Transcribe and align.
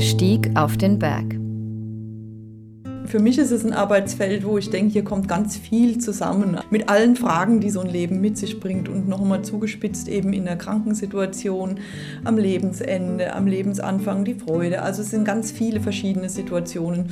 stieg 0.00 0.50
auf 0.54 0.76
den 0.76 0.98
Berg. 0.98 1.42
Für 3.04 3.18
mich 3.18 3.36
ist 3.36 3.50
es 3.50 3.64
ein 3.64 3.72
Arbeitsfeld, 3.74 4.46
wo 4.46 4.56
ich 4.56 4.70
denke, 4.70 4.92
hier 4.92 5.04
kommt 5.04 5.28
ganz 5.28 5.56
viel 5.56 5.98
zusammen 5.98 6.56
mit 6.70 6.88
allen 6.88 7.16
Fragen, 7.16 7.60
die 7.60 7.68
so 7.68 7.80
ein 7.80 7.90
Leben 7.90 8.20
mit 8.20 8.38
sich 8.38 8.58
bringt 8.58 8.88
und 8.88 9.06
nochmal 9.08 9.42
zugespitzt 9.42 10.08
eben 10.08 10.32
in 10.32 10.44
der 10.44 10.56
Krankensituation, 10.56 11.80
am 12.24 12.38
Lebensende, 12.38 13.34
am 13.34 13.46
Lebensanfang 13.46 14.24
die 14.24 14.34
Freude. 14.34 14.82
Also 14.82 15.02
es 15.02 15.10
sind 15.10 15.24
ganz 15.24 15.50
viele 15.50 15.80
verschiedene 15.80 16.30
Situationen 16.30 17.10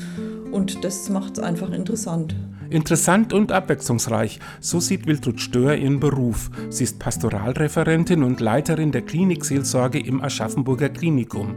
und 0.52 0.84
das 0.84 1.10
macht 1.10 1.36
es 1.36 1.44
einfach 1.44 1.70
interessant. 1.70 2.34
Interessant 2.70 3.32
und 3.32 3.50
abwechslungsreich, 3.50 4.38
so 4.60 4.78
sieht 4.78 5.08
Wiltrud 5.08 5.40
Stör 5.40 5.74
ihren 5.74 5.98
Beruf. 5.98 6.50
Sie 6.68 6.84
ist 6.84 7.00
Pastoralreferentin 7.00 8.22
und 8.22 8.38
Leiterin 8.38 8.92
der 8.92 9.02
Klinikseelsorge 9.02 9.98
im 9.98 10.22
Aschaffenburger 10.22 10.88
Klinikum. 10.88 11.54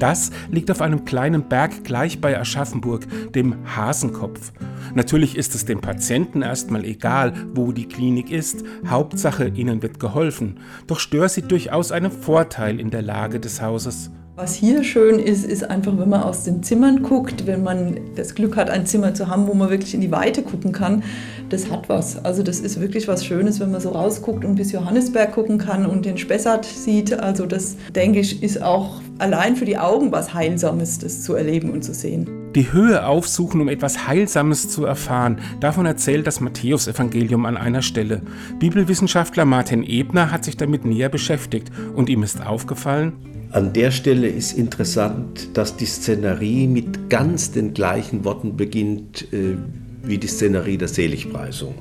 Das 0.00 0.32
liegt 0.50 0.72
auf 0.72 0.82
einem 0.82 1.04
kleinen 1.04 1.48
Berg 1.48 1.84
gleich 1.84 2.20
bei 2.20 2.36
Aschaffenburg, 2.36 3.06
dem 3.32 3.54
Hasenkopf. 3.76 4.52
Natürlich 4.92 5.36
ist 5.36 5.54
es 5.54 5.66
dem 5.66 5.80
Patienten 5.80 6.42
erstmal 6.42 6.84
egal, 6.84 7.32
wo 7.54 7.70
die 7.70 7.86
Klinik 7.86 8.32
ist, 8.32 8.64
Hauptsache 8.88 9.48
ihnen 9.48 9.82
wird 9.82 10.00
geholfen. 10.00 10.58
Doch 10.88 10.98
Stör 10.98 11.28
sieht 11.28 11.52
durchaus 11.52 11.92
einen 11.92 12.10
Vorteil 12.10 12.80
in 12.80 12.90
der 12.90 13.02
Lage 13.02 13.38
des 13.38 13.62
Hauses. 13.62 14.10
Was 14.38 14.54
hier 14.54 14.84
schön 14.84 15.18
ist, 15.18 15.46
ist 15.46 15.62
einfach, 15.62 15.96
wenn 15.96 16.10
man 16.10 16.22
aus 16.22 16.44
den 16.44 16.62
Zimmern 16.62 17.02
guckt, 17.02 17.46
wenn 17.46 17.62
man 17.62 17.96
das 18.16 18.34
Glück 18.34 18.54
hat, 18.56 18.68
ein 18.68 18.84
Zimmer 18.84 19.14
zu 19.14 19.28
haben, 19.28 19.46
wo 19.46 19.54
man 19.54 19.70
wirklich 19.70 19.94
in 19.94 20.02
die 20.02 20.10
Weite 20.10 20.42
gucken 20.42 20.72
kann, 20.72 21.04
das 21.48 21.70
hat 21.70 21.88
was. 21.88 22.22
Also 22.22 22.42
das 22.42 22.60
ist 22.60 22.78
wirklich 22.78 23.08
was 23.08 23.24
Schönes, 23.24 23.60
wenn 23.60 23.70
man 23.70 23.80
so 23.80 23.88
rausguckt 23.88 24.44
und 24.44 24.56
bis 24.56 24.72
Johannesberg 24.72 25.32
gucken 25.32 25.56
kann 25.56 25.86
und 25.86 26.04
den 26.04 26.18
Spessart 26.18 26.66
sieht. 26.66 27.18
Also 27.18 27.46
das, 27.46 27.78
denke 27.94 28.20
ich, 28.20 28.42
ist 28.42 28.60
auch 28.62 29.00
allein 29.16 29.56
für 29.56 29.64
die 29.64 29.78
Augen 29.78 30.12
was 30.12 30.34
Heilsames, 30.34 30.98
das 30.98 31.22
zu 31.22 31.32
erleben 31.32 31.70
und 31.70 31.82
zu 31.82 31.94
sehen. 31.94 32.28
Die 32.54 32.70
Höhe 32.70 33.06
aufsuchen, 33.06 33.62
um 33.62 33.68
etwas 33.68 34.06
Heilsames 34.06 34.68
zu 34.68 34.84
erfahren, 34.84 35.38
davon 35.60 35.86
erzählt 35.86 36.26
das 36.26 36.40
Matthäusevangelium 36.42 37.46
an 37.46 37.56
einer 37.56 37.80
Stelle. 37.80 38.20
Bibelwissenschaftler 38.58 39.46
Martin 39.46 39.82
Ebner 39.82 40.30
hat 40.30 40.44
sich 40.44 40.58
damit 40.58 40.84
näher 40.84 41.08
beschäftigt 41.08 41.72
und 41.94 42.10
ihm 42.10 42.22
ist 42.22 42.46
aufgefallen, 42.46 43.14
an 43.56 43.72
der 43.72 43.90
Stelle 43.90 44.28
ist 44.28 44.52
interessant, 44.52 45.56
dass 45.56 45.78
die 45.78 45.86
Szenerie 45.86 46.66
mit 46.66 47.08
ganz 47.08 47.52
den 47.52 47.72
gleichen 47.72 48.22
Worten 48.22 48.54
beginnt 48.54 49.32
äh, 49.32 49.56
wie 50.02 50.18
die 50.18 50.26
Szenerie 50.26 50.76
der 50.76 50.88
Seligpreisung. 50.88 51.74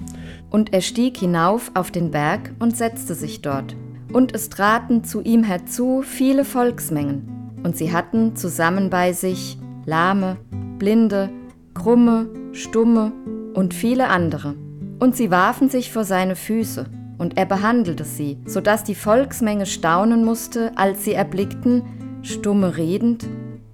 Und 0.50 0.72
er 0.72 0.80
stieg 0.80 1.18
hinauf 1.18 1.72
auf 1.74 1.92
den 1.92 2.12
Berg 2.12 2.54
und 2.60 2.78
setzte 2.78 3.14
sich 3.14 3.42
dort. 3.42 3.76
Und 4.14 4.34
es 4.34 4.48
traten 4.48 5.04
zu 5.04 5.20
ihm 5.20 5.44
herzu 5.44 6.02
viele 6.02 6.46
Volksmengen, 6.46 7.28
und 7.64 7.76
sie 7.76 7.92
hatten 7.92 8.38
zusammen 8.38 8.90
bei 8.90 9.12
sich 9.12 9.58
Lahme, 9.86 10.38
Blinde, 10.80 11.30
Krumme, 11.74 12.30
Stumme 12.54 13.12
und 13.54 13.74
viele 13.74 14.08
andere. 14.08 14.56
Und 15.00 15.18
sie 15.18 15.30
warfen 15.30 15.70
sich 15.70 15.92
vor 15.92 16.06
seine 16.06 16.38
Füße 16.38 16.86
und 17.18 17.38
er 17.38 17.46
behandelte 17.46 18.04
sie, 18.04 18.38
so 18.46 18.62
dass 18.62 18.84
die 18.84 18.96
Volksmenge 18.96 19.66
staunen 19.66 20.24
musste, 20.26 20.72
als 20.78 21.04
sie 21.04 21.14
erblickten, 21.14 21.84
Stumme 22.22 22.78
redend, 22.78 23.28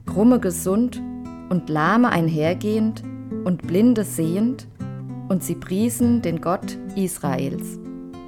Krumme 0.05 0.39
gesund 0.39 1.01
und 1.49 1.69
Lahme 1.69 2.09
einhergehend 2.09 3.03
und 3.43 3.65
Blinde 3.67 4.03
sehend, 4.03 4.67
und 5.29 5.43
sie 5.43 5.55
priesen 5.55 6.21
den 6.21 6.41
Gott 6.41 6.77
Israels. 6.97 7.79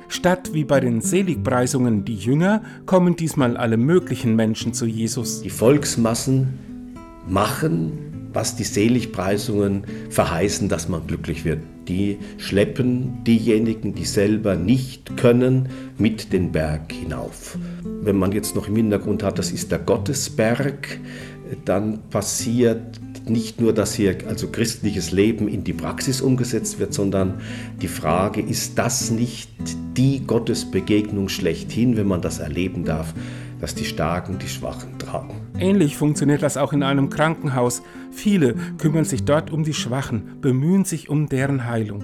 Statt 0.08 0.53
wie 0.53 0.64
bei 0.64 0.80
den 0.80 1.02
Seligpreisungen 1.02 2.06
die 2.06 2.16
Jünger, 2.16 2.61
kommen 2.86 3.17
diesmal 3.17 3.58
alle 3.58 3.75
möglichen 3.75 4.38
Menschen 4.38 4.73
zu 4.73 4.86
Jesus. 4.86 5.41
Die 5.41 5.50
Volksmassen 5.50 6.59
machen 7.28 8.13
was 8.34 8.56
die 8.56 8.63
Seligpreisungen 8.63 9.84
verheißen, 10.09 10.69
dass 10.69 10.90
man 10.90 11.06
glücklich 11.07 11.46
wird. 11.46 11.59
Die 11.88 12.18
schleppen 12.38 13.24
diejenigen, 13.26 13.94
die 13.94 14.06
selber 14.06 14.56
nicht 14.56 15.18
können, 15.18 15.70
mit 15.98 16.32
den 16.32 16.52
Berg 16.52 16.92
hinauf. 16.92 17.58
Wenn 17.84 18.18
man 18.18 18.32
jetzt 18.32 18.56
noch 18.56 18.68
im 18.68 18.76
Hintergrund 18.76 19.24
hat, 19.24 19.40
das 19.40 19.52
ist 19.52 19.72
der 19.72 19.80
Gottesberg, 19.80 21.00
dann 21.66 22.00
passiert 22.10 23.00
nicht 23.30 23.62
nur, 23.62 23.74
dass 23.74 23.94
hier 23.94 24.18
also 24.28 24.48
christliches 24.48 25.12
Leben 25.12 25.48
in 25.48 25.64
die 25.64 25.74
Praxis 25.74 26.22
umgesetzt 26.22 26.80
wird, 26.80 26.94
sondern 26.94 27.42
die 27.82 27.88
Frage, 27.88 28.42
ist 28.42 28.78
das 28.78 29.12
nicht 29.12 29.50
die 29.96 30.22
Gottesbegegnung 30.26 31.30
schlechthin, 31.30 31.96
wenn 31.96 32.08
man 32.08 32.22
das 32.22 32.40
erleben 32.40 32.86
darf, 32.86 33.14
dass 33.63 33.75
die 33.75 33.85
Starken 33.85 34.40
die 34.40 34.50
Schwachen 34.50 35.00
tragen. 35.00 35.40
Ähnlich 35.57 35.96
funktioniert 35.96 36.44
das 36.44 36.57
auch 36.57 36.74
in 36.74 36.84
einem 36.84 37.09
Krankenhaus. 37.09 37.81
Viele 38.12 38.56
kümmern 38.78 39.06
sich 39.06 39.24
dort 39.24 39.51
um 39.51 39.63
die 39.63 39.74
Schwachen, 39.74 40.41
bemühen 40.41 40.84
sich 40.84 41.07
um 41.07 41.29
deren 41.29 41.66
Heilung. 41.66 42.03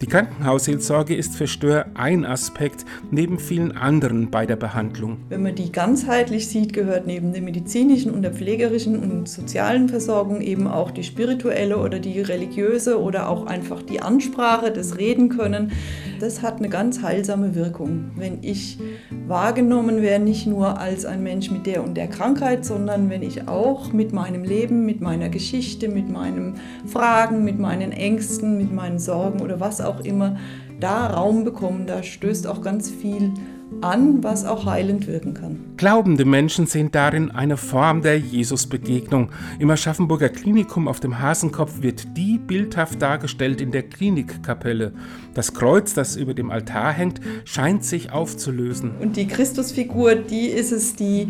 Die 0.00 0.06
Krankenhausseelsorge 0.06 1.16
ist 1.16 1.34
für 1.34 1.48
Stör 1.48 1.86
ein 1.94 2.24
Aspekt 2.24 2.84
neben 3.10 3.40
vielen 3.40 3.76
anderen 3.76 4.30
bei 4.30 4.46
der 4.46 4.54
Behandlung. 4.54 5.18
Wenn 5.28 5.42
man 5.42 5.56
die 5.56 5.72
ganzheitlich 5.72 6.48
sieht, 6.48 6.72
gehört 6.72 7.08
neben 7.08 7.32
der 7.32 7.42
medizinischen 7.42 8.12
und 8.12 8.22
der 8.22 8.32
pflegerischen 8.32 8.98
und 8.98 9.28
sozialen 9.28 9.88
Versorgung 9.88 10.40
eben 10.40 10.68
auch 10.68 10.92
die 10.92 11.02
spirituelle 11.02 11.78
oder 11.78 11.98
die 11.98 12.20
religiöse 12.20 13.00
oder 13.00 13.28
auch 13.28 13.46
einfach 13.46 13.82
die 13.82 14.00
Ansprache, 14.00 14.70
das 14.70 14.96
Reden 14.96 15.28
können. 15.28 15.72
Das 16.20 16.42
hat 16.42 16.58
eine 16.58 16.68
ganz 16.68 17.02
heilsame 17.02 17.54
Wirkung. 17.54 18.12
Wenn 18.14 18.38
ich 18.42 18.78
wahrgenommen 19.26 20.02
werde, 20.02 20.24
nicht 20.24 20.46
nur 20.46 20.78
als 20.78 20.99
ein 21.04 21.22
Mensch 21.22 21.50
mit 21.50 21.66
der 21.66 21.84
und 21.84 21.94
der 21.94 22.08
Krankheit, 22.08 22.64
sondern 22.64 23.10
wenn 23.10 23.22
ich 23.22 23.48
auch 23.48 23.92
mit 23.92 24.12
meinem 24.12 24.44
Leben, 24.44 24.86
mit 24.86 25.00
meiner 25.00 25.28
Geschichte, 25.28 25.88
mit 25.88 26.08
meinen 26.08 26.54
Fragen, 26.86 27.44
mit 27.44 27.58
meinen 27.58 27.92
Ängsten, 27.92 28.58
mit 28.58 28.72
meinen 28.72 28.98
Sorgen 28.98 29.40
oder 29.40 29.60
was 29.60 29.80
auch 29.80 30.00
immer, 30.00 30.36
da 30.78 31.08
Raum 31.08 31.44
bekommen, 31.44 31.86
da 31.86 32.02
stößt 32.02 32.46
auch 32.46 32.62
ganz 32.62 32.90
viel 32.90 33.32
an, 33.80 34.22
was 34.22 34.44
auch 34.44 34.66
heilend 34.66 35.06
wirken 35.06 35.34
kann. 35.34 35.60
Glaubende 35.76 36.24
Menschen 36.24 36.66
sehen 36.66 36.90
darin 36.92 37.30
eine 37.30 37.56
Form 37.56 38.02
der 38.02 38.18
Jesusbegegnung. 38.18 39.30
Im 39.58 39.70
Aschaffenburger 39.70 40.28
Klinikum 40.28 40.88
auf 40.88 41.00
dem 41.00 41.18
Hasenkopf 41.18 41.80
wird 41.80 42.16
die 42.16 42.38
bildhaft 42.38 43.00
dargestellt 43.00 43.60
in 43.60 43.70
der 43.70 43.84
Klinikkapelle. 43.84 44.92
Das 45.34 45.54
Kreuz, 45.54 45.94
das 45.94 46.16
über 46.16 46.34
dem 46.34 46.50
Altar 46.50 46.92
hängt, 46.92 47.20
scheint 47.44 47.84
sich 47.84 48.12
aufzulösen. 48.12 48.92
Und 49.00 49.16
die 49.16 49.26
Christusfigur, 49.26 50.14
die 50.16 50.46
ist 50.46 50.72
es, 50.72 50.96
die 50.96 51.28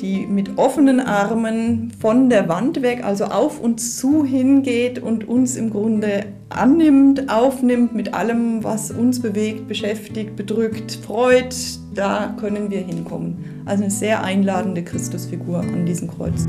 die 0.00 0.26
mit 0.26 0.56
offenen 0.56 1.00
Armen 1.00 1.92
von 2.00 2.30
der 2.30 2.48
Wand 2.48 2.82
weg, 2.82 3.04
also 3.04 3.24
auf 3.24 3.60
uns 3.60 3.98
zu 3.98 4.24
hingeht 4.24 4.98
und 4.98 5.28
uns 5.28 5.56
im 5.56 5.70
Grunde 5.70 6.26
annimmt, 6.48 7.30
aufnimmt 7.30 7.94
mit 7.94 8.14
allem, 8.14 8.64
was 8.64 8.90
uns 8.90 9.20
bewegt, 9.20 9.68
beschäftigt, 9.68 10.36
bedrückt, 10.36 10.98
freut, 11.04 11.54
da 11.94 12.34
können 12.38 12.70
wir 12.70 12.80
hinkommen. 12.80 13.62
Also 13.64 13.84
eine 13.84 13.90
sehr 13.90 14.22
einladende 14.22 14.82
Christusfigur 14.82 15.60
an 15.60 15.86
diesem 15.86 16.08
Kreuz. 16.08 16.46